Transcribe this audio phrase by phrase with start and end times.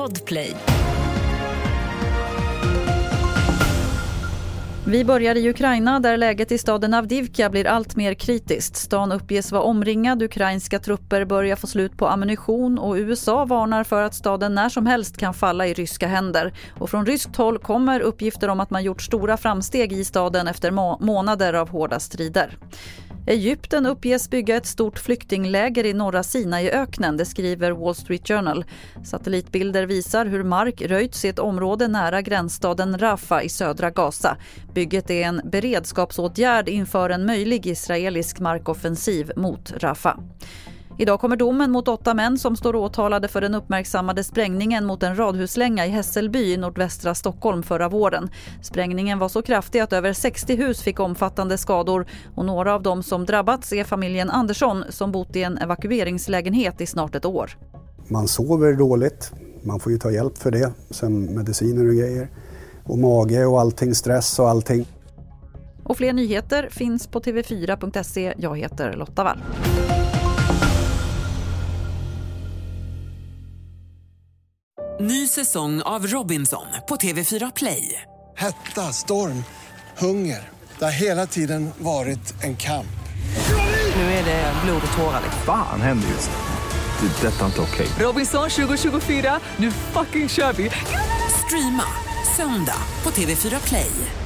[0.00, 0.79] Podplay.
[4.86, 8.76] Vi börjar i Ukraina där läget i staden Avdivka blir allt mer kritiskt.
[8.76, 14.02] Stan uppges vara omringad, ukrainska trupper börjar få slut på ammunition och USA varnar för
[14.02, 16.52] att staden när som helst kan falla i ryska händer.
[16.78, 20.70] Och från ryskt håll kommer uppgifter om att man gjort stora framsteg i staden efter
[20.70, 22.58] må månader av hårda strider.
[23.26, 28.64] Egypten uppges bygga ett stort flyktingläger i norra Sinaiöknen, det skriver Wall Street Journal.
[29.04, 34.36] Satellitbilder visar hur mark röjts i ett område nära gränsstaden Rafah i södra Gaza.
[34.74, 40.18] Bygget är en beredskapsåtgärd inför en möjlig israelisk markoffensiv mot Rafah.
[41.00, 45.16] Idag kommer domen mot åtta män som står åtalade för den uppmärksammade sprängningen mot en
[45.16, 48.30] radhuslänga i Hässelby i nordvästra Stockholm förra våren.
[48.62, 53.02] Sprängningen var så kraftig att över 60 hus fick omfattande skador och några av dem
[53.02, 57.58] som drabbats är familjen Andersson som bott i en evakueringslägenhet i snart ett år.
[58.08, 62.28] Man sover dåligt, man får ju ta hjälp för det, sen mediciner och grejer.
[62.90, 64.86] Och mage och allting, stress och allting.
[65.84, 68.34] Och fler nyheter finns på tv4.se.
[68.38, 69.42] Jag heter Lotta Wall.
[75.00, 78.02] Ny säsong av Robinson på TV4 Play.
[78.36, 79.44] Hetta, storm,
[79.98, 80.48] hunger.
[80.78, 82.86] Det har hela tiden varit en kamp.
[83.96, 85.22] Nu är det blod och tårar.
[85.46, 87.08] Fan händer just nu.
[87.08, 87.28] Det.
[87.28, 87.88] är Detta är inte okej.
[88.06, 90.70] Robinson 2024, nu fucking kör vi!
[91.46, 92.09] Streama
[92.40, 94.19] söndag på TV4 Play.